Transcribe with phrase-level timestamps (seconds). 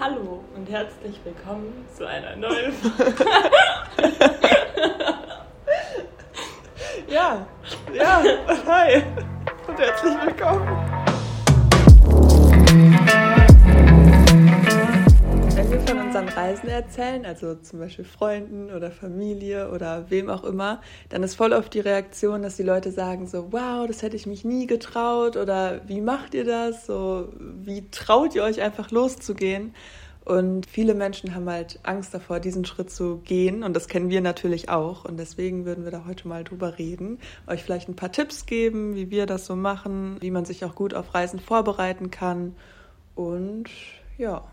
[0.00, 3.04] Hallo und herzlich willkommen zu einer neuen Ja,
[17.02, 21.74] Erzählen, also zum Beispiel Freunden oder Familie oder wem auch immer, dann ist voll oft
[21.74, 25.80] die Reaktion, dass die Leute sagen so, wow, das hätte ich mich nie getraut oder
[25.88, 26.86] wie macht ihr das?
[26.86, 29.74] So, wie traut ihr euch einfach loszugehen?
[30.24, 33.64] Und viele Menschen haben halt Angst davor, diesen Schritt zu gehen.
[33.64, 35.04] Und das kennen wir natürlich auch.
[35.04, 37.18] Und deswegen würden wir da heute mal drüber reden.
[37.48, 40.76] Euch vielleicht ein paar Tipps geben, wie wir das so machen, wie man sich auch
[40.76, 42.54] gut auf Reisen vorbereiten kann.
[43.16, 43.68] Und
[44.16, 44.44] ja.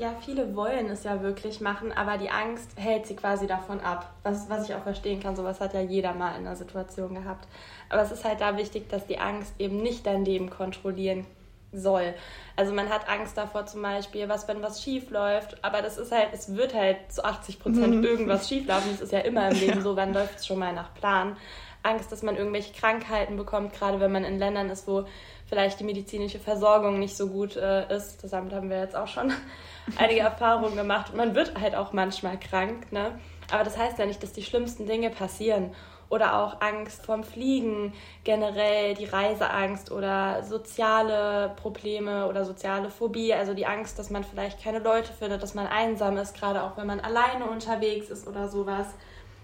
[0.00, 4.10] Ja, viele wollen es ja wirklich machen, aber die Angst hält sie quasi davon ab.
[4.22, 7.46] Was, was ich auch verstehen kann, sowas hat ja jeder mal in einer Situation gehabt.
[7.90, 11.26] Aber es ist halt da wichtig, dass die Angst eben nicht dein Leben kontrollieren
[11.70, 12.14] soll.
[12.56, 16.12] Also man hat Angst davor zum Beispiel, was wenn was schief läuft, aber das ist
[16.12, 18.02] halt, es wird halt zu 80 Prozent mhm.
[18.02, 18.88] irgendwas schief laufen.
[18.92, 19.82] Das ist ja immer im Leben ja.
[19.82, 21.36] so, wann läuft es schon mal nach Plan.
[21.82, 25.04] Angst, dass man irgendwelche Krankheiten bekommt, gerade wenn man in Ländern ist, wo
[25.50, 28.24] vielleicht die medizinische Versorgung nicht so gut äh, ist.
[28.32, 29.32] Damit haben wir jetzt auch schon
[29.98, 31.14] einige Erfahrungen gemacht.
[31.14, 33.18] Man wird halt auch manchmal krank, ne?
[33.52, 35.74] Aber das heißt ja nicht, dass die schlimmsten Dinge passieren
[36.08, 37.92] oder auch Angst vorm Fliegen,
[38.24, 44.62] generell die Reiseangst oder soziale Probleme oder soziale Phobie, also die Angst, dass man vielleicht
[44.62, 48.48] keine Leute findet, dass man einsam ist, gerade auch wenn man alleine unterwegs ist oder
[48.48, 48.86] sowas.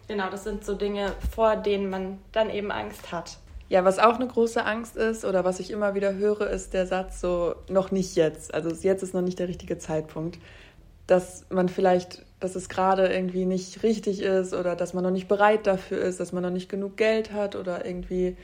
[0.08, 3.38] Genau, das sind so Dinge, vor denen man dann eben Angst hat.
[3.68, 6.86] Ja, was auch eine große Angst ist oder was ich immer wieder höre, ist der
[6.86, 8.54] Satz so, noch nicht jetzt.
[8.54, 10.38] Also jetzt ist noch nicht der richtige Zeitpunkt.
[11.06, 15.28] Dass man vielleicht dass es gerade irgendwie nicht richtig ist oder dass man noch nicht
[15.28, 18.36] bereit dafür ist, dass man noch nicht genug Geld hat oder irgendwie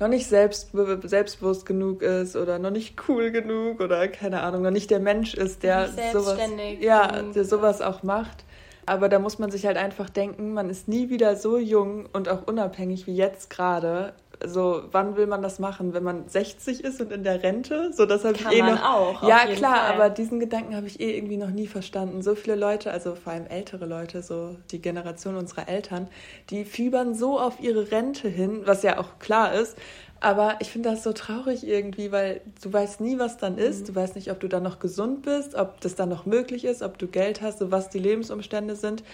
[0.00, 0.70] noch nicht selbst,
[1.04, 5.34] selbstbewusst genug ist oder noch nicht cool genug oder keine Ahnung, noch nicht der Mensch
[5.34, 6.38] ist, der sowas,
[6.80, 8.44] ja, der sowas auch macht.
[8.86, 12.28] Aber da muss man sich halt einfach denken, man ist nie wieder so jung und
[12.28, 14.12] auch unabhängig wie jetzt gerade
[14.44, 15.94] so, wann will man das machen?
[15.94, 17.92] Wenn man 60 ist und in der Rente?
[17.92, 18.84] So, das habe ich eh man noch.
[18.84, 19.28] auch.
[19.28, 19.94] Ja, klar, Fall.
[19.94, 22.22] aber diesen Gedanken habe ich eh irgendwie noch nie verstanden.
[22.22, 26.08] So viele Leute, also vor allem ältere Leute, so die Generation unserer Eltern,
[26.50, 29.76] die fiebern so auf ihre Rente hin, was ja auch klar ist.
[30.20, 33.82] Aber ich finde das so traurig irgendwie, weil du weißt nie, was dann ist.
[33.82, 33.86] Mhm.
[33.86, 36.82] Du weißt nicht, ob du dann noch gesund bist, ob das dann noch möglich ist,
[36.82, 39.04] ob du Geld hast, so was die Lebensumstände sind.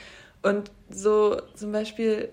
[0.42, 2.30] Und so zum Beispiel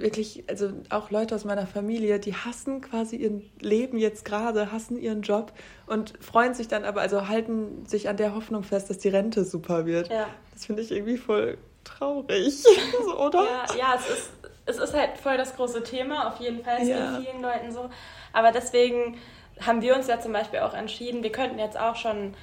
[0.00, 4.98] wirklich, also auch Leute aus meiner Familie, die hassen quasi ihr Leben jetzt gerade, hassen
[4.98, 5.52] ihren Job
[5.86, 9.44] und freuen sich dann aber, also halten sich an der Hoffnung fest, dass die Rente
[9.44, 10.10] super wird.
[10.10, 10.26] Ja.
[10.52, 12.64] Das finde ich irgendwie voll traurig,
[13.18, 13.44] oder?
[13.44, 14.30] Ja, ja, es ist,
[14.66, 16.78] es ist halt voll das große Thema, auf jeden Fall.
[16.80, 17.20] Es ja.
[17.20, 17.88] vielen Leuten so.
[18.32, 19.16] Aber deswegen
[19.64, 22.34] haben wir uns ja zum Beispiel auch entschieden, wir könnten jetzt auch schon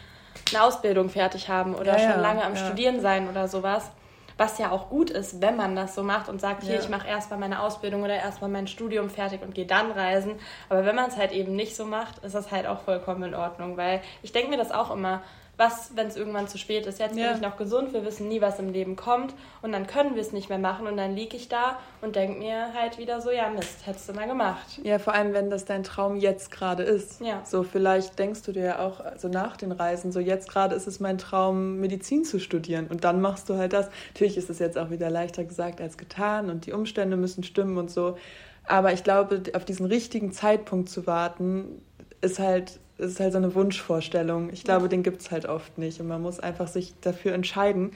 [0.50, 3.92] eine Ausbildung fertig haben oder ja, schon lange am Studieren sein oder sowas.
[4.38, 6.80] Was ja auch gut ist, wenn man das so macht und sagt, hier, ja.
[6.80, 10.36] ich mache erstmal meine Ausbildung oder erstmal mein Studium fertig und gehe dann reisen.
[10.70, 13.36] Aber wenn man es halt eben nicht so macht, ist das halt auch vollkommen in
[13.36, 13.78] Ordnung.
[13.78, 15.22] Weil ich denke mir das auch immer,
[15.56, 17.00] was, wenn es irgendwann zu spät ist.
[17.00, 17.28] Jetzt ja.
[17.28, 20.22] bin ich noch gesund, wir wissen nie, was im Leben kommt und dann können wir
[20.22, 23.30] es nicht mehr machen und dann liege ich da und denke mir halt wieder so,
[23.30, 24.80] ja Mist, hättest du mal gemacht.
[24.84, 27.22] Ja, vor allem, wenn das dein Traum jetzt gerade ist.
[27.22, 27.42] Ja.
[27.46, 30.74] So vielleicht denkst du dir ja auch so also nach den Reisen, so jetzt gerade
[30.76, 33.90] ist es mein Traum, Medizin zu studieren und dann machst du halt das.
[34.14, 37.78] Natürlich ist es jetzt auch wieder leichter gesagt als getan und die Umstände müssen stimmen
[37.78, 38.18] und so.
[38.66, 41.82] Aber ich glaube, auf diesen richtigen Zeitpunkt zu warten,
[42.22, 44.50] ist halt es ist halt so eine Wunschvorstellung.
[44.52, 46.00] Ich glaube, den gibt es halt oft nicht.
[46.00, 47.92] Und man muss einfach sich dafür entscheiden.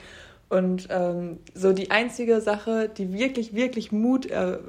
[0.49, 4.59] Und ähm, so die einzige Sache, die wirklich, wirklich Mut er,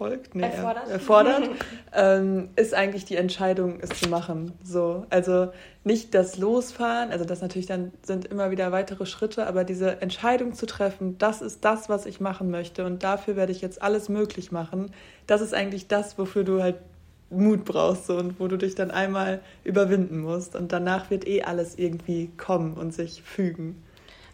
[0.00, 1.50] erfolgt, nee, erfordert, erfordert
[1.94, 4.52] ähm, ist eigentlich die Entscheidung, es zu machen.
[4.62, 5.52] So, also
[5.84, 10.54] nicht das Losfahren, also das natürlich dann sind immer wieder weitere Schritte, aber diese Entscheidung
[10.54, 14.08] zu treffen, das ist das, was ich machen möchte und dafür werde ich jetzt alles
[14.08, 14.92] möglich machen.
[15.26, 16.76] Das ist eigentlich das, wofür du halt
[17.30, 20.56] Mut brauchst so, und wo du dich dann einmal überwinden musst.
[20.56, 23.82] Und danach wird eh alles irgendwie kommen und sich fügen.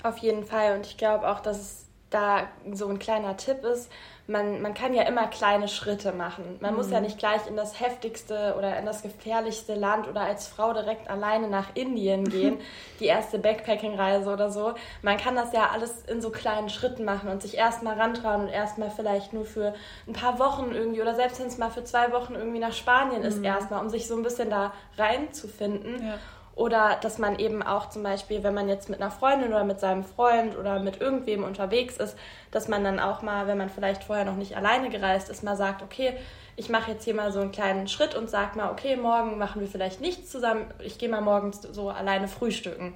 [0.03, 0.77] Auf jeden Fall.
[0.77, 3.91] Und ich glaube auch, dass es da so ein kleiner Tipp ist,
[4.29, 6.57] man, man kann ja immer kleine Schritte machen.
[6.61, 6.77] Man mhm.
[6.77, 7.05] muss ja mhm.
[7.05, 11.49] nicht gleich in das heftigste oder in das gefährlichste Land oder als Frau direkt alleine
[11.49, 12.59] nach Indien gehen,
[12.99, 14.75] die erste Backpacking-Reise oder so.
[15.03, 18.49] Man kann das ja alles in so kleinen Schritten machen und sich erstmal rantrauen und
[18.49, 19.75] erstmal vielleicht nur für
[20.09, 23.23] ein paar Wochen irgendwie oder selbst wenn es mal für zwei Wochen irgendwie nach Spanien
[23.23, 23.45] ist, mhm.
[23.45, 26.05] erstmal, um sich so ein bisschen da reinzufinden.
[26.05, 26.19] Ja.
[26.57, 29.79] Oder dass man eben auch zum Beispiel, wenn man jetzt mit einer Freundin oder mit
[29.79, 32.17] seinem Freund oder mit irgendwem unterwegs ist,
[32.51, 35.57] dass man dann auch mal, wenn man vielleicht vorher noch nicht alleine gereist ist, mal
[35.57, 36.15] sagt, okay,
[36.57, 39.61] ich mache jetzt hier mal so einen kleinen Schritt und sage mal, okay, morgen machen
[39.61, 42.95] wir vielleicht nichts zusammen, ich gehe mal morgens so alleine frühstücken.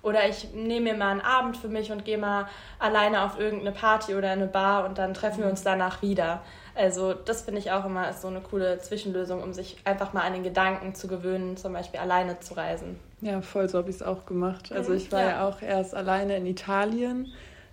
[0.00, 2.46] Oder ich nehme mir mal einen Abend für mich und gehe mal
[2.78, 6.42] alleine auf irgendeine Party oder eine Bar und dann treffen wir uns danach wieder.
[6.74, 10.22] Also das finde ich auch immer ist so eine coole Zwischenlösung, um sich einfach mal
[10.22, 12.98] an den Gedanken zu gewöhnen, zum Beispiel alleine zu reisen.
[13.20, 14.72] Ja, voll, so habe ich es auch gemacht.
[14.72, 15.28] Also ich war ja.
[15.28, 17.32] ja auch erst alleine in Italien.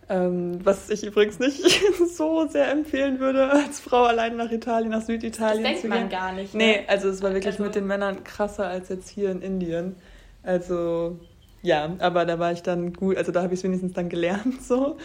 [0.10, 1.64] Ähm, was ich übrigens nicht
[2.16, 6.00] so sehr empfehlen würde, als Frau alleine nach Italien, nach Süditalien das denkt zu gehen.
[6.02, 6.54] man gar nicht.
[6.54, 6.64] Ne?
[6.64, 9.96] Nee, also es war wirklich also, mit den Männern krasser als jetzt hier in Indien.
[10.44, 11.18] Also
[11.64, 14.62] ja, aber da war ich dann gut, also da habe ich es wenigstens dann gelernt
[14.68, 14.98] so.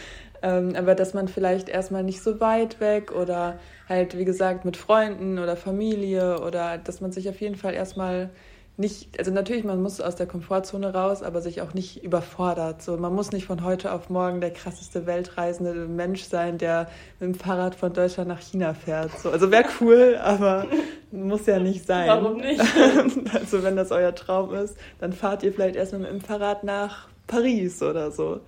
[0.46, 3.58] Ähm, aber dass man vielleicht erstmal nicht so weit weg oder
[3.88, 8.30] halt, wie gesagt, mit Freunden oder Familie oder dass man sich auf jeden Fall erstmal
[8.76, 12.80] nicht, also natürlich, man muss aus der Komfortzone raus, aber sich auch nicht überfordert.
[12.80, 16.88] So, man muss nicht von heute auf morgen der krasseste weltreisende Mensch sein, der
[17.18, 19.18] mit dem Fahrrad von Deutschland nach China fährt.
[19.18, 20.66] So, also wäre cool, aber
[21.10, 22.06] muss ja nicht sein.
[22.06, 22.60] Warum nicht?
[23.34, 27.08] also wenn das euer Traum ist, dann fahrt ihr vielleicht erstmal mit dem Fahrrad nach
[27.26, 28.42] Paris oder so.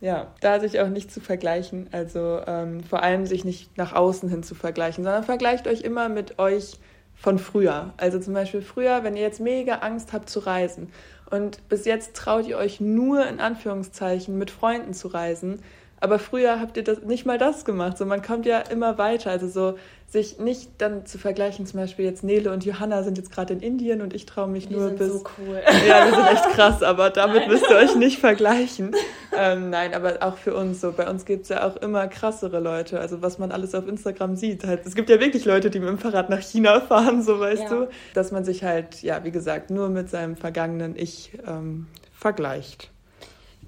[0.00, 4.28] Ja, da sich auch nicht zu vergleichen, also ähm, vor allem sich nicht nach außen
[4.28, 6.78] hin zu vergleichen, sondern vergleicht euch immer mit euch
[7.16, 7.92] von früher.
[7.96, 10.92] Also zum Beispiel früher, wenn ihr jetzt mega Angst habt zu reisen
[11.30, 15.60] und bis jetzt traut ihr euch nur in Anführungszeichen mit Freunden zu reisen,
[16.00, 17.98] aber früher habt ihr das nicht mal das gemacht.
[17.98, 19.30] So, man kommt ja immer weiter.
[19.30, 19.78] Also so
[20.10, 23.60] sich nicht dann zu vergleichen, zum Beispiel jetzt Nele und Johanna sind jetzt gerade in
[23.60, 25.08] Indien und ich traue mich die nur sind bis.
[25.08, 25.60] So cool.
[25.86, 27.50] Ja, wir sind echt krass, aber damit nein.
[27.50, 28.96] müsst ihr euch nicht vergleichen.
[29.36, 30.92] ähm, nein, aber auch für uns so.
[30.92, 33.00] Bei uns gibt es ja auch immer krassere Leute.
[33.00, 34.64] Also was man alles auf Instagram sieht.
[34.64, 37.64] Halt, es gibt ja wirklich Leute, die mit dem Fahrrad nach China fahren, so weißt
[37.64, 37.68] ja.
[37.68, 37.88] du.
[38.14, 42.90] Dass man sich halt, ja, wie gesagt, nur mit seinem vergangenen Ich ähm, vergleicht.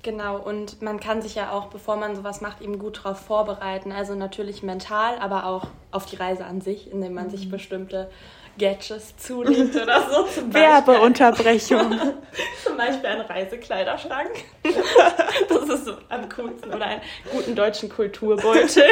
[0.02, 3.92] Genau, und man kann sich ja auch, bevor man sowas macht, eben gut darauf vorbereiten.
[3.92, 7.30] Also natürlich mental, aber auch auf die Reise an sich, indem man mhm.
[7.30, 8.10] sich bestimmte
[8.58, 10.22] Gadgets zulegt oder so.
[10.24, 11.98] Zum Werbeunterbrechung.
[12.64, 14.30] zum Beispiel ein Reisekleiderschrank.
[15.48, 16.72] das ist so am coolsten.
[16.72, 18.84] Oder einen guten deutschen Kulturbeutel.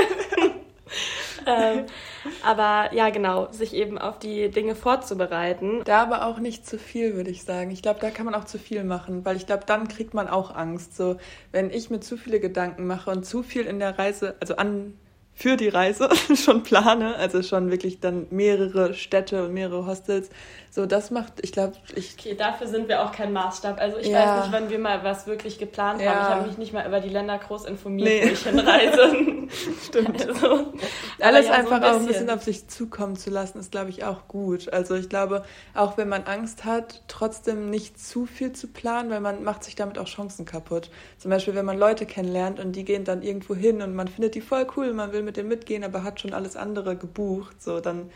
[1.48, 1.86] Ähm,
[2.44, 5.82] aber ja, genau, sich eben auf die Dinge vorzubereiten.
[5.84, 7.70] Da aber auch nicht zu viel, würde ich sagen.
[7.70, 10.28] Ich glaube, da kann man auch zu viel machen, weil ich glaube, dann kriegt man
[10.28, 10.96] auch Angst.
[10.96, 11.16] So,
[11.52, 14.94] wenn ich mir zu viele Gedanken mache und zu viel in der Reise, also an
[15.38, 20.30] für die Reise schon plane, also schon wirklich dann mehrere Städte und mehrere Hostels.
[20.68, 22.16] So, das macht, ich glaube, ich.
[22.18, 23.80] Okay, dafür sind wir auch kein Maßstab.
[23.80, 24.18] Also ich ja.
[24.18, 26.10] weiß nicht, wann wir mal was wirklich geplant ja.
[26.10, 26.20] haben.
[26.20, 28.28] Ich habe mich nicht mal über die Länder groß informiert, nee.
[28.28, 29.16] wo ich hinreise.
[29.86, 30.28] Stimmt.
[30.28, 30.72] Also,
[31.20, 33.90] Alles ja, einfach so ein auch ein bisschen auf sich zukommen zu lassen, ist, glaube
[33.90, 34.72] ich, auch gut.
[34.72, 35.44] Also ich glaube,
[35.74, 39.74] auch wenn man Angst hat, trotzdem nicht zu viel zu planen, weil man macht sich
[39.74, 40.90] damit auch Chancen kaputt.
[41.18, 44.34] Zum Beispiel, wenn man Leute kennenlernt und die gehen dann irgendwo hin und man findet
[44.34, 47.80] die voll cool, man will mit denen mitgehen, aber hat schon alles andere gebucht, so
[47.80, 48.10] dann,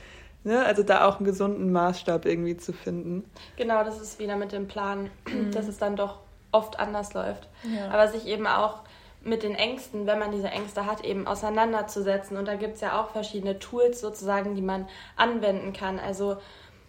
[0.44, 3.24] ne, also da auch einen gesunden Maßstab irgendwie zu finden.
[3.56, 5.10] Genau, das ist wieder mit dem Plan,
[5.52, 6.20] dass es dann doch
[6.52, 7.48] oft anders läuft.
[7.64, 7.90] Ja.
[7.90, 8.80] Aber sich eben auch
[9.24, 12.36] mit den Ängsten, wenn man diese Ängste hat, eben auseinanderzusetzen.
[12.36, 15.98] Und da gibt es ja auch verschiedene Tools sozusagen, die man anwenden kann.
[15.98, 16.36] Also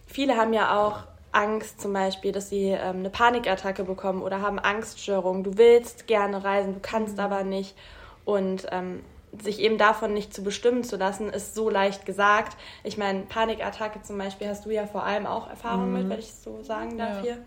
[0.06, 4.58] viele haben ja auch Angst zum Beispiel, dass sie ähm, eine Panikattacke bekommen oder haben
[4.58, 5.42] Angststörungen.
[5.42, 7.76] Du willst gerne reisen, du kannst aber nicht.
[8.24, 9.02] Und ähm,
[9.42, 12.56] sich eben davon nicht zu bestimmen zu lassen, ist so leicht gesagt.
[12.84, 15.98] Ich meine, Panikattacke zum Beispiel hast du ja vor allem auch Erfahrung mhm.
[15.98, 17.22] mit, wenn ich so sagen darf ja.
[17.22, 17.38] hier.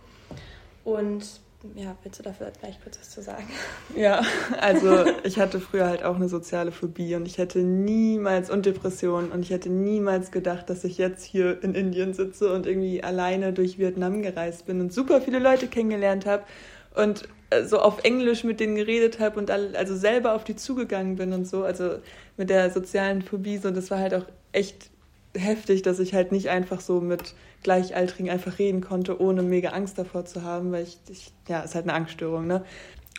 [0.83, 1.25] Und
[1.75, 3.47] ja, willst du dafür vielleicht kurz was zu sagen?
[3.95, 4.21] Ja,
[4.59, 9.31] also ich hatte früher halt auch eine soziale Phobie und ich hätte niemals und Depressionen
[9.31, 13.53] und ich hätte niemals gedacht, dass ich jetzt hier in Indien sitze und irgendwie alleine
[13.53, 16.43] durch Vietnam gereist bin und super viele Leute kennengelernt habe
[16.95, 21.15] und äh, so auf Englisch mit denen geredet habe und also selber auf die zugegangen
[21.15, 21.97] bin und so, also
[22.37, 24.89] mit der sozialen Phobie so, das war halt auch echt
[25.37, 29.97] heftig, dass ich halt nicht einfach so mit Gleichaltrigen einfach reden konnte, ohne mega Angst
[29.97, 32.63] davor zu haben, weil ich, ich ja, ist halt eine Angststörung, ne?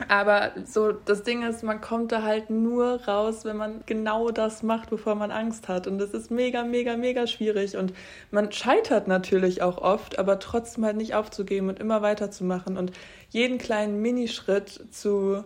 [0.06, 4.62] Aber so, das Ding ist, man kommt da halt nur raus, wenn man genau das
[4.62, 5.88] macht, wovor man Angst hat.
[5.88, 7.76] Und das ist mega, mega, mega schwierig.
[7.76, 7.92] Und
[8.30, 12.92] man scheitert natürlich auch oft, aber trotzdem halt nicht aufzugeben und immer weiterzumachen und
[13.30, 15.42] jeden kleinen Minischritt zu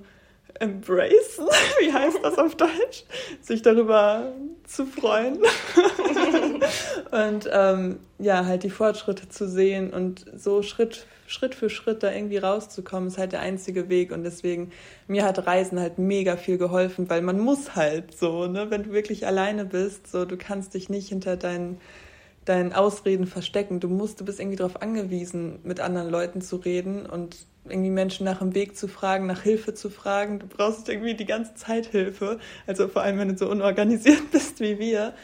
[0.60, 1.46] embracen,
[1.80, 3.04] wie heißt das auf Deutsch?
[3.40, 4.32] Sich darüber
[4.64, 5.38] zu freuen.
[7.10, 12.12] und ähm, ja, halt die Fortschritte zu sehen und so Schritt, Schritt für Schritt da
[12.12, 14.12] irgendwie rauszukommen, ist halt der einzige Weg.
[14.12, 14.70] Und deswegen,
[15.08, 18.92] mir hat Reisen halt mega viel geholfen, weil man muss halt so, ne, wenn du
[18.92, 21.78] wirklich alleine bist, so, du kannst dich nicht hinter deinen
[22.44, 23.80] deinen Ausreden verstecken.
[23.80, 28.24] Du musst, du bist irgendwie darauf angewiesen, mit anderen Leuten zu reden und irgendwie Menschen
[28.24, 30.40] nach dem Weg zu fragen, nach Hilfe zu fragen.
[30.40, 32.38] Du brauchst irgendwie die ganze Zeit Hilfe.
[32.66, 35.14] Also vor allem, wenn du so unorganisiert bist wie wir.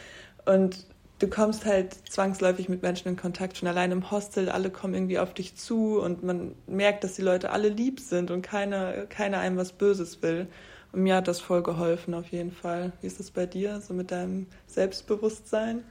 [0.45, 0.85] Und
[1.19, 5.19] du kommst halt zwangsläufig mit Menschen in Kontakt, schon allein im Hostel, alle kommen irgendwie
[5.19, 9.39] auf dich zu und man merkt, dass die Leute alle lieb sind und keiner, keiner
[9.39, 10.47] einem was Böses will.
[10.91, 12.93] Und mir hat das voll geholfen, auf jeden Fall.
[13.01, 15.83] Wie ist das bei dir, so mit deinem Selbstbewusstsein?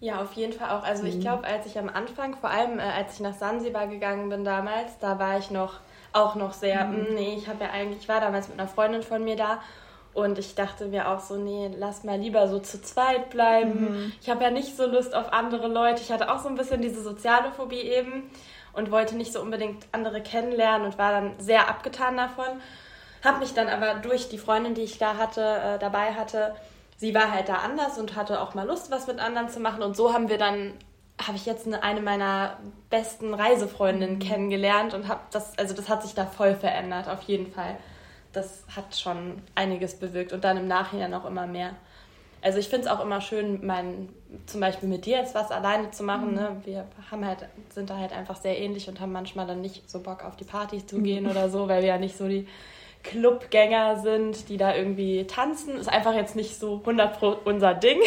[0.00, 0.84] Ja, auf jeden Fall auch.
[0.84, 1.08] Also mhm.
[1.08, 4.44] ich glaube, als ich am Anfang, vor allem äh, als ich nach Sansibar gegangen bin
[4.44, 5.80] damals, da war ich noch
[6.12, 6.98] auch noch sehr, mhm.
[6.98, 9.60] Mm, nee, ich habe ja eigentlich, ich war damals mit einer Freundin von mir da
[10.14, 13.80] und ich dachte mir auch so, nee, lass mal lieber so zu zweit bleiben.
[13.80, 14.12] Mhm.
[14.20, 16.00] Ich habe ja nicht so Lust auf andere Leute.
[16.02, 18.30] Ich hatte auch so ein bisschen diese soziale Phobie eben
[18.72, 22.46] und wollte nicht so unbedingt andere kennenlernen und war dann sehr abgetan davon.
[23.22, 26.54] Habe mich dann aber durch die Freundin, die ich da hatte, äh, dabei hatte,
[26.96, 29.82] sie war halt da anders und hatte auch mal Lust, was mit anderen zu machen.
[29.82, 30.72] Und so haben wir dann,
[31.20, 32.58] habe ich jetzt eine, eine meiner
[32.90, 34.20] besten Reisefreundinnen mhm.
[34.20, 37.76] kennengelernt und habe das, also das hat sich da voll verändert, auf jeden Fall
[38.36, 41.74] das hat schon einiges bewirkt und dann im Nachhinein auch immer mehr.
[42.42, 44.10] Also ich finde es auch immer schön, mein,
[44.44, 46.30] zum Beispiel mit dir jetzt was alleine zu machen.
[46.30, 46.34] Mhm.
[46.34, 46.56] Ne?
[46.64, 47.38] Wir haben halt,
[47.70, 50.44] sind da halt einfach sehr ähnlich und haben manchmal dann nicht so Bock auf die
[50.44, 51.30] Partys zu gehen mhm.
[51.30, 52.46] oder so, weil wir ja nicht so die
[53.08, 55.76] Clubgänger sind, die da irgendwie tanzen.
[55.76, 57.98] Ist einfach jetzt nicht so 100 Pro unser Ding.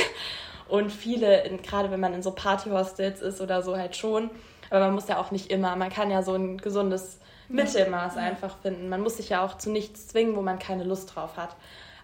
[0.67, 4.29] Und viele, gerade wenn man in so Partyhostels ist oder so, halt schon.
[4.69, 5.75] Aber man muss ja auch nicht immer.
[5.75, 8.89] Man kann ja so ein gesundes Mittelmaß einfach finden.
[8.89, 11.55] Man muss sich ja auch zu nichts zwingen, wo man keine Lust drauf hat.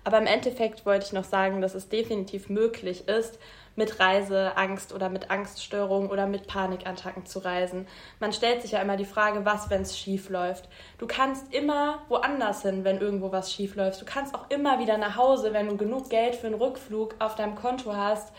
[0.05, 3.39] Aber im Endeffekt wollte ich noch sagen, dass es definitiv möglich ist,
[3.75, 7.87] mit Reiseangst oder mit Angststörungen oder mit Panikattacken zu reisen.
[8.19, 10.69] Man stellt sich ja immer die Frage, was, wenn es schief läuft.
[10.99, 13.99] Du kannst immer woanders hin, wenn irgendwo was schief läuft.
[13.99, 17.35] Du kannst auch immer wieder nach Hause, wenn du genug Geld für einen Rückflug auf
[17.35, 18.31] deinem Konto hast.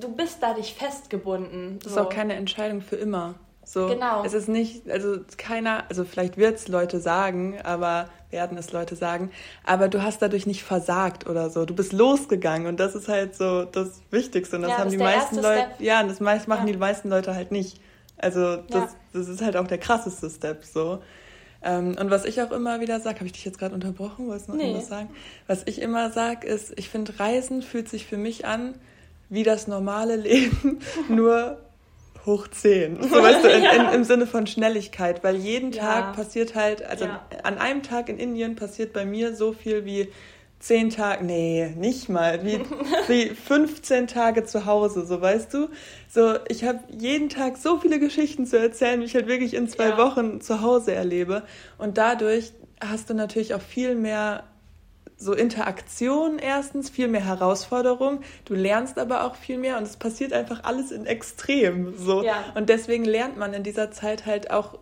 [0.00, 1.78] Du bist da nicht festgebunden.
[1.78, 2.00] Das so.
[2.00, 3.36] ist auch keine Entscheidung für immer.
[3.68, 4.24] So, genau.
[4.24, 8.96] Es ist nicht, also keiner, also vielleicht wird es Leute sagen, aber werden es Leute
[8.96, 9.30] sagen,
[9.62, 11.66] aber du hast dadurch nicht versagt oder so.
[11.66, 14.56] Du bist losgegangen und das ist halt so das Wichtigste.
[14.56, 16.72] Und das ja, haben die meisten Leute, ja, und das meist machen ja.
[16.72, 17.78] die meisten Leute halt nicht.
[18.16, 18.90] Also das, ja.
[19.12, 21.02] das ist halt auch der krasseste Step so.
[21.62, 24.28] Ähm, und was ich auch immer wieder sage, habe ich dich jetzt gerade unterbrochen?
[24.28, 24.68] Wolltest du noch nee.
[24.68, 25.10] irgendwas sagen?
[25.46, 28.76] Was ich immer sage, ist, ich finde, Reisen fühlt sich für mich an
[29.28, 31.58] wie das normale Leben, nur
[32.26, 33.02] hoch 10.
[33.02, 33.72] So weißt du, in, ja.
[33.72, 35.82] in, im Sinne von Schnelligkeit, weil jeden ja.
[35.82, 37.22] Tag passiert halt, also ja.
[37.42, 40.08] an einem Tag in Indien passiert bei mir so viel wie
[40.60, 42.60] zehn Tage, nee, nicht mal, wie,
[43.08, 45.68] wie 15 Tage zu Hause, so weißt du.
[46.08, 49.68] So, ich habe jeden Tag so viele Geschichten zu erzählen, wie ich halt wirklich in
[49.68, 51.44] zwei Wochen zu Hause erlebe.
[51.78, 54.44] Und dadurch hast du natürlich auch viel mehr
[55.18, 58.20] so Interaktion erstens, viel mehr Herausforderung.
[58.44, 61.96] Du lernst aber auch viel mehr und es passiert einfach alles in Extrem.
[61.98, 62.22] So.
[62.22, 62.44] Ja.
[62.54, 64.78] Und deswegen lernt man in dieser Zeit halt auch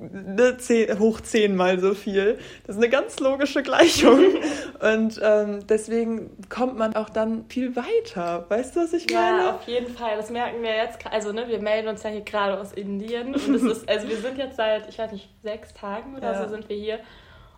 [0.00, 2.38] ne, zehn, hoch zehnmal so viel.
[2.66, 4.18] Das ist eine ganz logische Gleichung.
[4.80, 8.46] und ähm, deswegen kommt man auch dann viel weiter.
[8.48, 9.44] Weißt du, was ich meine?
[9.44, 10.16] Ja, auf jeden Fall.
[10.16, 10.98] Das merken wir jetzt.
[11.10, 13.34] Also, ne, wir melden uns ja hier gerade aus Indien.
[13.34, 16.42] Und es ist, also wir sind jetzt seit, ich weiß nicht, sechs Tagen oder ja.
[16.42, 16.98] so sind wir hier.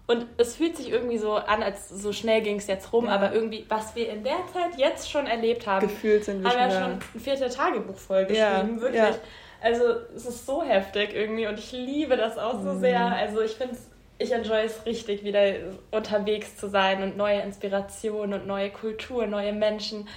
[0.06, 3.12] Und es fühlt sich irgendwie so an, als so schnell ging es jetzt rum, ja.
[3.12, 6.58] aber irgendwie, was wir in der Zeit jetzt schon erlebt haben, Gefühlt sind wir haben
[6.58, 8.80] wir ja schon ein vierte Tagebuch vollgeschrieben, ja.
[8.80, 9.00] wirklich.
[9.00, 9.14] Ja.
[9.62, 12.80] Also es ist so heftig irgendwie und ich liebe das auch so mhm.
[12.80, 13.06] sehr.
[13.06, 15.54] Also ich finde es, ich enjoy es richtig, wieder
[15.92, 20.08] unterwegs zu sein und neue Inspirationen und neue Kultur, neue Menschen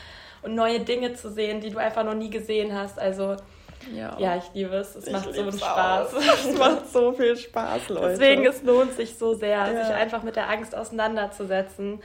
[0.42, 2.98] und neue Dinge zu sehen, die du einfach noch nie gesehen hast.
[2.98, 3.38] Also
[3.94, 4.18] ja.
[4.20, 4.96] ja, ich liebe es.
[4.96, 6.14] Es ich macht so einen Spaß.
[6.50, 8.08] Es macht so viel Spaß, Leute.
[8.10, 9.86] Deswegen, es lohnt sich so sehr, ja.
[9.86, 12.02] sich einfach mit der Angst auseinanderzusetzen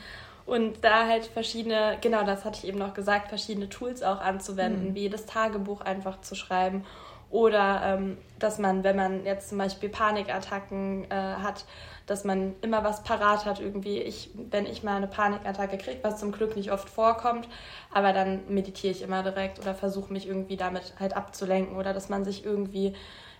[0.46, 4.90] und da halt verschiedene, genau das hatte ich eben noch gesagt, verschiedene Tools auch anzuwenden,
[4.90, 4.94] mhm.
[4.94, 6.84] wie das Tagebuch einfach zu schreiben
[7.30, 11.64] oder ähm, dass man, wenn man jetzt zum Beispiel Panikattacken äh, hat,
[12.06, 14.00] dass man immer was parat hat irgendwie.
[14.00, 17.48] Ich, wenn ich mal eine Panikattacke kriege, was zum Glück nicht oft vorkommt,
[17.92, 22.08] aber dann meditiere ich immer direkt oder versuche mich irgendwie damit halt abzulenken oder dass
[22.08, 22.94] man sich irgendwie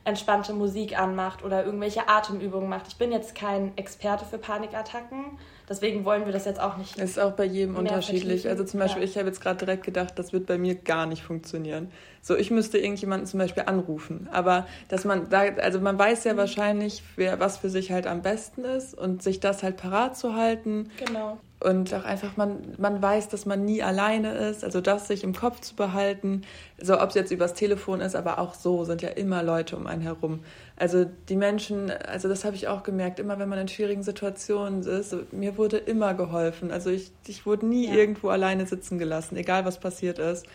[0.05, 2.87] entspannte Musik anmacht oder irgendwelche Atemübungen macht.
[2.89, 5.39] Ich bin jetzt kein Experte für Panikattacken,
[5.71, 6.99] deswegen wollen wir das jetzt auch nicht.
[6.99, 8.49] Ist auch bei jedem unterschiedlich.
[8.49, 9.09] Also zum Beispiel, ja.
[9.09, 11.91] ich habe jetzt gerade direkt gedacht, das wird bei mir gar nicht funktionieren.
[12.21, 14.29] So, ich müsste irgendjemanden zum Beispiel anrufen.
[14.33, 16.39] Aber dass man da, also man weiß ja mhm.
[16.39, 20.35] wahrscheinlich, wer, was für sich halt am besten ist und sich das halt parat zu
[20.35, 20.91] halten.
[20.99, 25.23] Genau und auch einfach man, man weiß, dass man nie alleine ist, also das sich
[25.23, 26.43] im Kopf zu behalten,
[26.81, 29.87] so ob es jetzt übers Telefon ist, aber auch so sind ja immer Leute um
[29.87, 30.41] einen herum.
[30.77, 34.83] Also die Menschen, also das habe ich auch gemerkt, immer wenn man in schwierigen Situationen
[34.83, 36.71] ist, mir wurde immer geholfen.
[36.71, 37.95] Also ich, ich wurde nie ja.
[37.95, 40.47] irgendwo alleine sitzen gelassen, egal was passiert ist.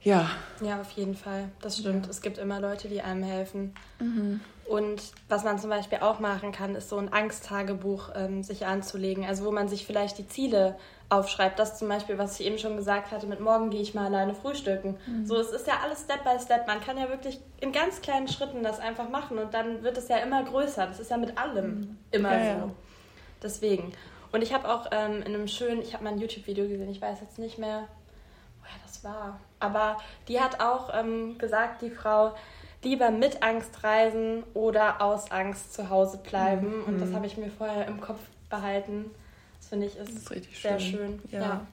[0.00, 0.30] Ja.
[0.60, 1.48] Ja, auf jeden Fall.
[1.60, 2.04] Das stimmt.
[2.04, 2.10] Ja.
[2.10, 3.74] Es gibt immer Leute, die einem helfen.
[3.98, 4.40] Mhm.
[4.68, 9.24] Und was man zum Beispiel auch machen kann, ist so ein Angsttagebuch ähm, sich anzulegen.
[9.24, 10.76] Also wo man sich vielleicht die Ziele
[11.08, 11.58] aufschreibt.
[11.58, 14.34] Das zum Beispiel, was ich eben schon gesagt hatte, mit morgen gehe ich mal alleine
[14.34, 14.96] frühstücken.
[15.06, 15.26] Mhm.
[15.26, 16.66] So, es ist ja alles Step by Step.
[16.66, 20.08] Man kann ja wirklich in ganz kleinen Schritten das einfach machen und dann wird es
[20.08, 20.86] ja immer größer.
[20.86, 21.98] Das ist ja mit allem mhm.
[22.10, 22.66] immer ja, so.
[22.66, 22.70] Ja.
[23.42, 23.92] Deswegen.
[24.32, 27.00] Und ich habe auch ähm, in einem schönen, ich habe mal ein YouTube-Video gesehen, ich
[27.00, 27.86] weiß jetzt nicht mehr,
[28.60, 29.38] woher das war.
[29.60, 32.34] Aber die hat auch ähm, gesagt, die Frau,
[32.84, 36.78] lieber mit Angst reisen oder aus Angst zu Hause bleiben.
[36.78, 36.84] Mhm.
[36.84, 39.10] Und das habe ich mir vorher im Kopf behalten.
[39.58, 40.98] Das finde ich ist, ist sehr schön.
[40.98, 41.22] schön.
[41.30, 41.40] Ja.
[41.40, 41.66] ja.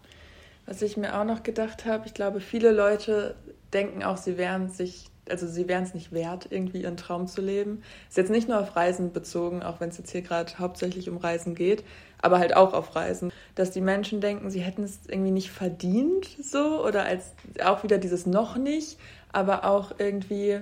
[0.65, 3.35] Was ich mir auch noch gedacht habe, ich glaube, viele Leute
[3.73, 7.41] denken auch, sie wären sich, also sie wären es nicht wert, irgendwie ihren Traum zu
[7.41, 7.83] leben.
[8.07, 11.17] Ist jetzt nicht nur auf Reisen bezogen, auch wenn es jetzt hier gerade hauptsächlich um
[11.17, 11.83] Reisen geht,
[12.21, 16.27] aber halt auch auf Reisen, dass die Menschen denken, sie hätten es irgendwie nicht verdient,
[16.41, 18.97] so oder als auch wieder dieses noch nicht,
[19.31, 20.61] aber auch irgendwie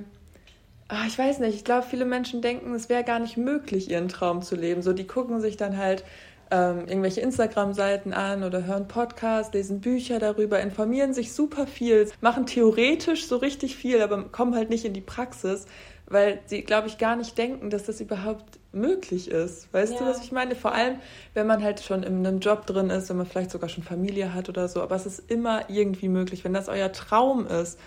[0.90, 4.10] ach, ich weiß nicht, ich glaube, viele Menschen denken, es wäre gar nicht möglich, ihren
[4.10, 4.82] Traum zu leben.
[4.82, 6.04] So, die gucken sich dann halt
[6.52, 12.48] ähm, irgendwelche Instagram-Seiten an oder hören Podcasts, lesen Bücher darüber, informieren sich super viel, machen
[12.48, 15.68] theoretisch so richtig viel, aber kommen halt nicht in die Praxis,
[16.08, 19.72] weil sie, glaube ich, gar nicht denken, dass das überhaupt möglich ist.
[19.72, 20.00] Weißt ja.
[20.00, 20.56] du, was ich meine?
[20.56, 20.96] Vor allem,
[21.36, 24.34] wenn man halt schon in einem Job drin ist, wenn man vielleicht sogar schon Familie
[24.34, 27.80] hat oder so, aber es ist immer irgendwie möglich, wenn das euer Traum ist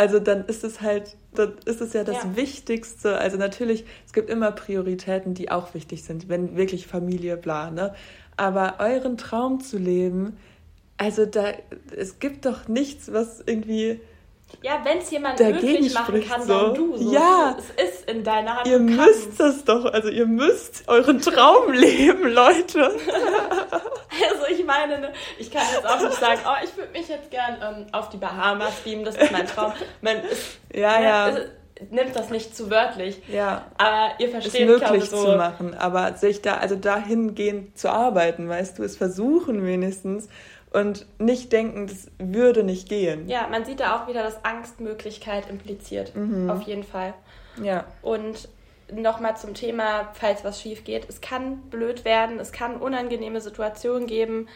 [0.00, 2.34] also dann ist es halt, dann ist es ja das ja.
[2.34, 3.18] Wichtigste.
[3.18, 7.94] Also natürlich, es gibt immer Prioritäten, die auch wichtig sind, wenn wirklich Familie, bla, ne?
[8.34, 10.38] Aber euren Traum zu leben,
[10.96, 11.52] also da,
[11.94, 14.00] es gibt doch nichts, was irgendwie
[14.62, 16.48] ja, wenn es jemand möglich machen kann, so.
[16.48, 16.96] dann du.
[16.96, 17.12] So.
[17.12, 17.56] Ja.
[17.58, 18.66] Es ist in deiner Hand.
[18.66, 22.82] Ihr müsst das doch, also ihr müsst euren Traum leben, Leute.
[22.82, 27.30] also ich meine, ne, ich kann jetzt auch nicht sagen, oh, ich würde mich jetzt
[27.30, 29.72] gern ähm, auf die Bahamas beamen, das ist mein Traum.
[30.00, 31.28] Man ist, ja, ne, ja.
[31.28, 31.50] Ist,
[31.90, 33.22] nimmt das nicht zu wörtlich.
[33.28, 33.66] Ja.
[33.78, 38.48] Aber ihr versteht, es möglich so, zu machen, aber sich da, also dahingehend zu arbeiten,
[38.48, 40.28] weißt du, es versuchen wenigstens
[40.72, 43.28] und nicht denken, das würde nicht gehen.
[43.28, 46.14] Ja, man sieht da auch wieder, dass Angstmöglichkeit impliziert.
[46.14, 46.48] Mhm.
[46.50, 47.14] Auf jeden Fall.
[47.62, 47.84] Ja.
[48.02, 48.48] Und
[48.92, 51.08] nochmal zum Thema, falls was schief geht.
[51.08, 54.48] Es kann blöd werden, es kann unangenehme Situationen geben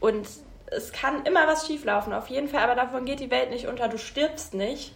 [0.00, 0.26] und
[0.66, 3.88] es kann immer was schieflaufen, auf jeden Fall, aber davon geht die Welt nicht unter.
[3.88, 4.94] Du stirbst nicht.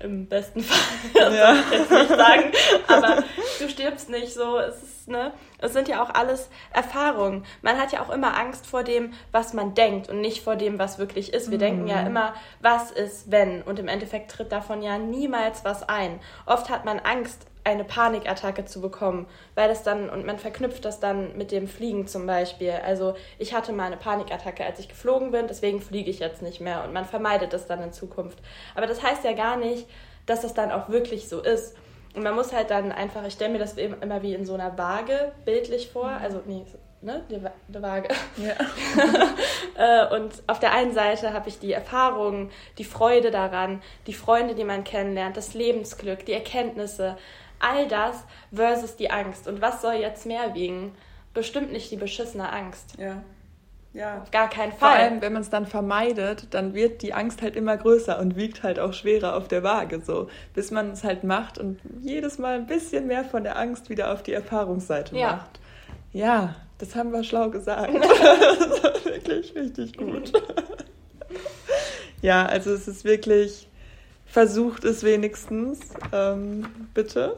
[0.00, 1.12] Im besten Fall.
[1.12, 1.54] Das ja.
[1.54, 2.52] ich jetzt nicht sagen.
[2.86, 3.24] Aber
[3.58, 4.58] du stirbst nicht so.
[4.58, 5.32] Es ist, ne?
[5.58, 7.44] Es sind ja auch alles Erfahrungen.
[7.62, 10.78] Man hat ja auch immer Angst vor dem, was man denkt und nicht vor dem,
[10.78, 11.50] was wirklich ist.
[11.50, 11.62] Wir mhm.
[11.62, 12.08] denken ja mhm.
[12.08, 13.62] immer, was ist, wenn?
[13.62, 16.20] Und im Endeffekt tritt davon ja niemals was ein.
[16.46, 21.00] Oft hat man Angst, eine Panikattacke zu bekommen, weil das dann, und man verknüpft das
[21.00, 22.72] dann mit dem Fliegen zum Beispiel.
[22.84, 26.60] Also ich hatte mal eine Panikattacke, als ich geflogen bin, deswegen fliege ich jetzt nicht
[26.60, 28.38] mehr und man vermeidet das dann in Zukunft.
[28.74, 29.86] Aber das heißt ja gar nicht,
[30.26, 31.76] dass das dann auch wirklich so ist.
[32.14, 34.76] Und man muss halt dann einfach, ich stelle mir das immer wie in so einer
[34.76, 36.64] Waage bildlich vor, also nee,
[37.00, 38.08] ne, die, die Waage.
[38.36, 38.54] Ja.
[39.76, 44.56] Äh, und auf der einen Seite habe ich die Erfahrungen, die Freude daran, die Freunde,
[44.56, 47.16] die man kennenlernt, das Lebensglück, die Erkenntnisse,
[47.60, 49.48] all das versus die Angst.
[49.48, 50.92] Und was soll jetzt mehr wiegen?
[51.34, 52.96] Bestimmt nicht die beschissene Angst.
[52.98, 53.22] Ja.
[53.94, 54.20] Ja.
[54.22, 54.78] Auf gar keinen Fall.
[54.78, 58.36] Vor allem, wenn man es dann vermeidet, dann wird die Angst halt immer größer und
[58.36, 62.38] wiegt halt auch schwerer auf der Waage so, bis man es halt macht und jedes
[62.38, 65.32] Mal ein bisschen mehr von der Angst wieder auf die Erfahrungsseite ja.
[65.32, 65.58] macht.
[66.12, 67.92] Ja, das haben wir schlau gesagt.
[67.94, 68.02] das
[68.82, 70.32] war wirklich richtig gut.
[72.22, 73.67] ja, also es ist wirklich
[74.28, 75.80] versucht es wenigstens.
[76.12, 77.36] Ähm, bitte.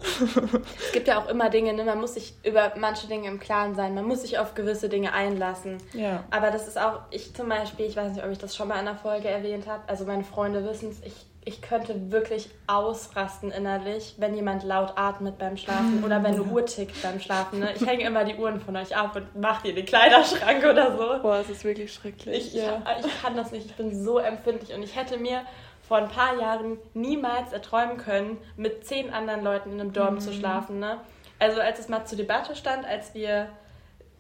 [0.87, 1.85] es gibt ja auch immer Dinge, ne?
[1.85, 5.13] man muss sich über manche Dinge im Klaren sein, man muss sich auf gewisse Dinge
[5.13, 5.79] einlassen.
[5.93, 6.25] Ja.
[6.31, 8.75] Aber das ist auch, ich zum Beispiel, ich weiß nicht, ob ich das schon mal
[8.75, 13.51] in einer Folge erwähnt habe, also meine Freunde wissen es, ich, ich könnte wirklich ausrasten
[13.51, 17.61] innerlich, wenn jemand laut atmet beim Schlafen oder wenn eine Uhr tickt beim Schlafen.
[17.61, 17.73] Ne?
[17.75, 21.23] Ich hänge immer die Uhren von euch ab und mache dir den Kleiderschrank oder so.
[21.23, 22.49] Boah, es ist wirklich schrecklich.
[22.49, 22.83] Ich, ja.
[22.99, 25.43] ich, ich kann das nicht, ich bin so empfindlich und ich hätte mir
[25.91, 30.21] vor ein paar Jahren niemals erträumen können, mit zehn anderen Leuten in einem Dorm mhm.
[30.21, 30.79] zu schlafen.
[30.79, 30.99] Ne?
[31.41, 33.49] Also als es mal zur Debatte stand, als wir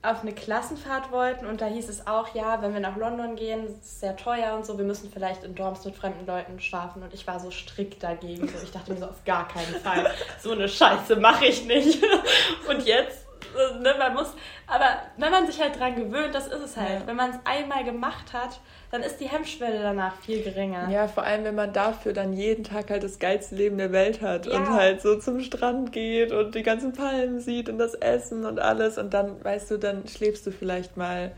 [0.02, 3.66] auf eine Klassenfahrt wollten und da hieß es auch, ja, wenn wir nach London gehen,
[3.66, 7.04] ist es sehr teuer und so, wir müssen vielleicht in Dorms mit fremden Leuten schlafen
[7.04, 8.48] und ich war so strikt dagegen.
[8.48, 10.11] So, ich dachte mir so, auf gar keinen Fall,
[10.42, 12.02] so eine Scheiße mache ich nicht.
[12.68, 13.26] Und jetzt
[13.80, 14.34] ne, man muss,
[14.66, 14.86] aber
[15.16, 17.00] wenn man sich halt dran gewöhnt, das ist es halt.
[17.00, 17.06] Ja.
[17.06, 18.60] Wenn man es einmal gemacht hat,
[18.90, 20.88] dann ist die Hemmschwelle danach viel geringer.
[20.90, 24.20] Ja, vor allem, wenn man dafür dann jeden Tag halt das geilste Leben der Welt
[24.20, 24.56] hat ja.
[24.56, 28.58] und halt so zum Strand geht und die ganzen Palmen sieht und das Essen und
[28.58, 31.32] alles und dann, weißt du, dann schläfst du vielleicht mal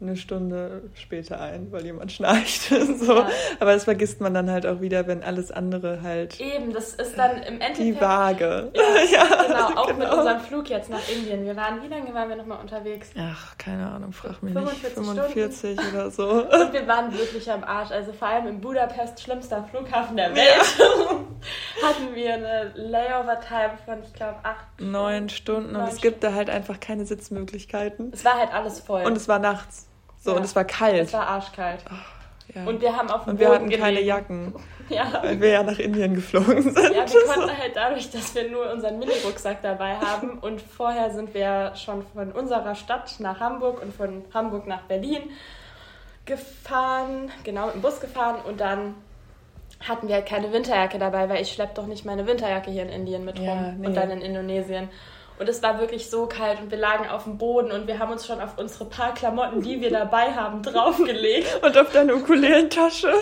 [0.00, 2.62] eine Stunde später ein, weil jemand schnarcht.
[3.00, 3.18] so.
[3.18, 3.28] Ja.
[3.58, 6.40] Aber das vergisst man dann halt auch wieder, wenn alles andere halt.
[6.40, 7.78] Eben, das ist dann im Endeffekt.
[7.78, 8.70] Die Waage.
[8.74, 8.82] Ja,
[9.12, 9.98] ja genau, auch genau.
[9.98, 11.44] mit unserem Flug jetzt nach Indien.
[11.44, 13.10] Wir waren, wie lange waren wir nochmal unterwegs?
[13.18, 15.06] Ach, keine Ahnung, frag mich 45 nicht.
[15.06, 15.94] 45 Stunden.
[15.94, 16.30] oder so.
[16.50, 17.90] Und wir waren wirklich am Arsch.
[17.90, 21.86] Also vor allem in Budapest, schlimmster Flughafen der Welt, ja.
[21.86, 24.66] hatten wir eine Layover-Time von, ich glaube, acht.
[24.80, 25.72] Neun Stunden.
[25.72, 28.12] Neun und es gibt da halt einfach keine Sitzmöglichkeiten.
[28.14, 29.04] Es war halt alles voll.
[29.04, 29.89] Und es war nachts.
[30.20, 30.36] So, ja.
[30.36, 31.06] und es war kalt.
[31.06, 31.84] Es war arschkalt.
[31.90, 32.64] Oh, ja.
[32.64, 33.82] Und wir haben auf dem Und wir hatten gelegen.
[33.82, 34.54] keine Jacken.
[34.90, 35.22] Ja.
[35.22, 36.76] Weil wir ja nach Indien geflogen sind.
[36.76, 41.32] Ja, wir konnten halt dadurch, dass wir nur unseren Mini-Rucksack dabei haben und vorher sind
[41.32, 45.30] wir schon von unserer Stadt nach Hamburg und von Hamburg nach Berlin
[46.24, 48.96] gefahren, genau mit dem Bus gefahren und dann
[49.78, 52.88] hatten wir halt keine Winterjacke dabei, weil ich schleppe doch nicht meine Winterjacke hier in
[52.88, 53.86] Indien mit rum nee.
[53.86, 54.88] und dann in Indonesien.
[55.40, 58.12] Und es war wirklich so kalt und wir lagen auf dem Boden und wir haben
[58.12, 61.62] uns schon auf unsere paar Klamotten, die wir dabei haben, draufgelegt.
[61.62, 63.06] und auf deine Ukulelentasche.
[63.08, 63.14] ja,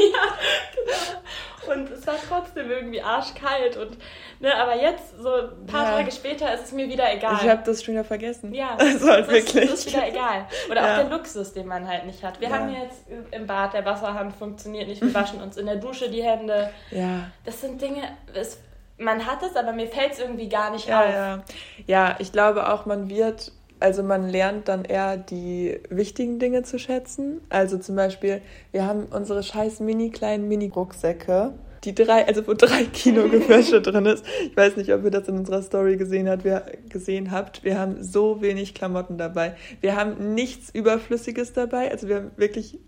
[0.74, 1.72] genau.
[1.72, 3.76] Und es war trotzdem irgendwie arschkalt.
[3.76, 3.98] Und,
[4.40, 5.90] ne, aber jetzt, so ein paar ja.
[5.98, 7.38] Tage später, ist es mir wieder egal.
[7.40, 8.52] Ich habe das schon wieder vergessen.
[8.52, 9.66] Ja, also halt wirklich.
[9.66, 10.48] Ist, ist wieder egal.
[10.68, 10.92] Oder ja.
[10.92, 12.40] auch der Luxus, den man halt nicht hat.
[12.40, 12.56] Wir ja.
[12.56, 16.24] haben jetzt im Bad, der Wasserhahn funktioniert nicht, wir waschen uns in der Dusche die
[16.24, 16.72] Hände.
[16.90, 17.30] Ja.
[17.44, 18.02] Das sind Dinge,
[18.34, 18.58] es
[18.98, 21.12] man hat es, aber mir fällt es irgendwie gar nicht ja, auf.
[21.12, 21.44] Ja.
[21.86, 26.78] ja, ich glaube auch, man wird, also man lernt dann eher die wichtigen Dinge zu
[26.78, 27.40] schätzen.
[27.48, 31.54] Also zum Beispiel, wir haben unsere scheiß mini kleinen Mini-Rucksäcke.
[31.84, 34.24] Die drei, also wo drei Kilo Gewäsche drin ist.
[34.42, 36.44] Ich weiß nicht, ob ihr das in unserer Story gesehen habt.
[36.44, 37.62] Wir gesehen habt.
[37.62, 39.54] Wir haben so wenig Klamotten dabei.
[39.80, 41.90] Wir haben nichts Überflüssiges dabei.
[41.90, 42.78] Also wir haben wirklich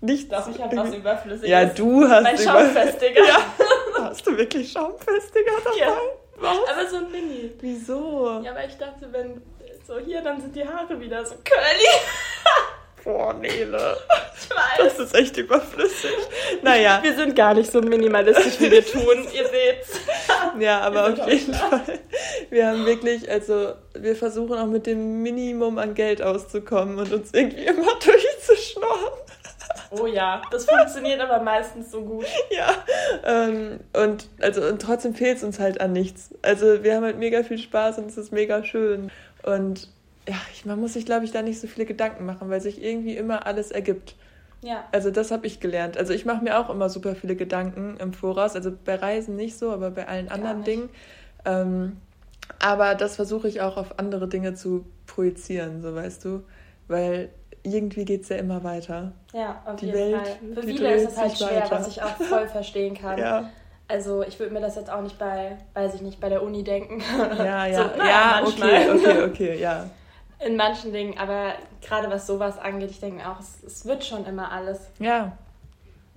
[0.00, 0.28] nichts.
[0.28, 1.50] Doch, ich habe was Überflüssiges.
[1.50, 2.22] Ja, du hast.
[2.22, 3.20] Mein Schaumfestiger.
[3.26, 3.65] Ja.
[4.10, 5.78] Hast du wirklich Schaumfestiger dabei?
[5.78, 5.96] Ja.
[6.38, 6.58] Was?
[6.68, 7.52] Aber so ein Mini.
[7.60, 8.40] Wieso?
[8.44, 9.42] Ja, weil ich dachte, wenn
[9.86, 11.86] so hier, dann sind die Haare wieder so curly.
[13.04, 13.96] Boah, Nele.
[14.36, 14.96] Ich weiß.
[14.96, 16.10] Das ist echt überflüssig.
[16.62, 16.98] Naja.
[17.04, 19.26] Wir sind gar nicht so minimalistisch, wie wir tun.
[19.32, 20.00] Ihr seht's.
[20.58, 21.82] Ja, aber auf jeden Fall.
[22.48, 27.30] Wir haben wirklich, also, wir versuchen auch mit dem Minimum an Geld auszukommen und uns
[27.34, 28.15] irgendwie immer durchzuschnorren.
[29.90, 32.26] Oh ja, das funktioniert aber meistens so gut.
[32.50, 32.72] Ja,
[33.24, 36.30] ähm, und, also, und trotzdem fehlt es uns halt an nichts.
[36.42, 39.10] Also wir haben halt mega viel Spaß und es ist mega schön.
[39.42, 39.88] Und
[40.28, 42.82] ja, ich, man muss sich, glaube ich, da nicht so viele Gedanken machen, weil sich
[42.82, 44.14] irgendwie immer alles ergibt.
[44.62, 44.84] Ja.
[44.92, 45.96] Also das habe ich gelernt.
[45.96, 48.54] Also ich mache mir auch immer super viele Gedanken im Voraus.
[48.54, 50.88] Also bei Reisen nicht so, aber bei allen anderen Dingen.
[51.44, 51.98] Ähm,
[52.58, 56.42] aber das versuche ich auch auf andere Dinge zu projizieren, so weißt du.
[56.88, 57.30] Weil
[57.66, 59.12] irgendwie geht es ja immer weiter.
[59.32, 60.54] Ja, auf die jeden Welt, Fall.
[60.54, 61.70] Für viele ist es halt schwer, weiter.
[61.70, 63.18] was ich auch voll verstehen kann.
[63.18, 63.50] ja.
[63.88, 66.64] Also ich würde mir das jetzt auch nicht bei, weiß ich nicht, bei der Uni
[66.64, 67.00] denken.
[67.38, 69.88] Ja, ja, so, ja, okay, okay, okay, ja.
[70.44, 74.26] In manchen Dingen, aber gerade was sowas angeht, ich denke auch, es, es wird schon
[74.26, 74.90] immer alles.
[74.98, 75.38] Ja.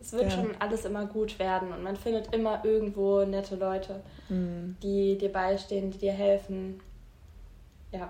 [0.02, 0.32] Es wird ja.
[0.32, 4.76] schon alles immer gut werden und man findet immer irgendwo nette Leute, mhm.
[4.82, 6.80] die dir beistehen, die dir helfen.
[7.92, 8.10] Ja.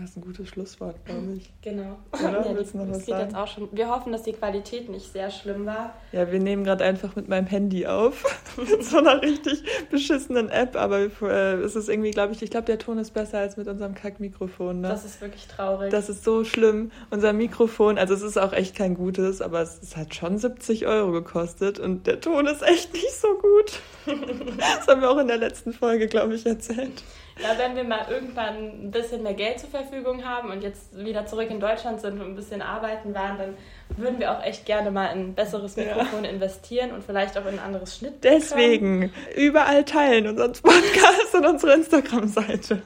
[0.00, 1.52] Das ist ein gutes Schlusswort, glaube ich.
[1.60, 1.98] Genau.
[2.12, 2.46] Oder?
[2.46, 3.24] Ja, Willst du noch was sagen?
[3.24, 5.94] Jetzt auch schon, wir hoffen, dass die Qualität nicht sehr schlimm war.
[6.12, 8.24] Ja, wir nehmen gerade einfach mit meinem Handy auf.
[8.56, 12.64] mit so einer richtig beschissenen App, aber äh, es ist irgendwie, glaube ich, ich glaube,
[12.64, 14.80] der Ton ist besser als mit unserem Kackmikrofon.
[14.80, 14.88] Ne?
[14.88, 15.90] Das ist wirklich traurig.
[15.90, 16.90] Das ist so schlimm.
[17.10, 20.86] Unser Mikrofon, also es ist auch echt kein gutes, aber es, es hat schon 70
[20.86, 23.80] Euro gekostet und der Ton ist echt nicht so gut.
[24.58, 27.02] das haben wir auch in der letzten Folge, glaube ich, erzählt.
[27.42, 31.26] Ja, wenn wir mal irgendwann ein bisschen mehr Geld zur Verfügung haben und jetzt wieder
[31.26, 33.54] zurück in Deutschland sind und ein bisschen arbeiten waren, dann
[33.96, 36.30] würden wir auch echt gerne mal in ein besseres Mikrofon ja.
[36.30, 38.22] investieren und vielleicht auch in ein anderes Schnitt.
[38.22, 42.82] Deswegen überall teilen unseren Podcast und unsere Instagram-Seite.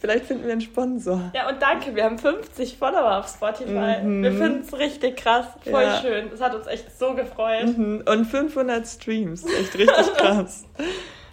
[0.00, 1.30] vielleicht finden wir einen Sponsor.
[1.34, 4.02] Ja, und danke, wir haben 50 Follower auf Spotify.
[4.02, 4.22] Mhm.
[4.22, 6.00] Wir finden es richtig krass, voll ja.
[6.00, 6.30] schön.
[6.30, 7.76] Das hat uns echt so gefreut.
[7.76, 8.02] Mhm.
[8.06, 10.64] Und 500 Streams, echt richtig krass.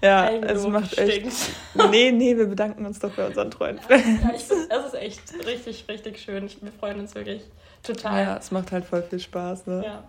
[0.01, 1.25] Ja, es macht echt.
[1.73, 4.03] Nee, nee, wir bedanken uns doch bei unseren treuen Fans.
[4.23, 6.45] Ja, ich find, es ist echt richtig, richtig schön.
[6.45, 7.43] Ich, wir freuen uns wirklich
[7.83, 8.23] total.
[8.23, 9.83] Ja, es macht halt voll viel Spaß, ne?
[9.85, 10.03] Ja.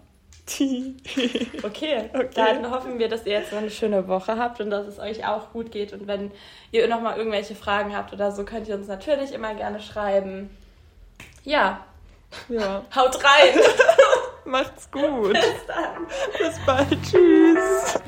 [1.63, 4.87] okay, okay, dann hoffen wir, dass ihr jetzt noch eine schöne Woche habt und dass
[4.87, 5.93] es euch auch gut geht.
[5.93, 6.31] Und wenn
[6.73, 10.49] ihr nochmal irgendwelche Fragen habt oder so, könnt ihr uns natürlich immer gerne schreiben.
[11.45, 11.85] Ja.
[12.49, 12.83] Ja.
[12.97, 13.61] Haut rein!
[14.45, 15.35] Macht's gut.
[15.35, 16.07] Bis dann.
[16.39, 16.99] Bis bald.
[17.03, 18.01] Tschüss.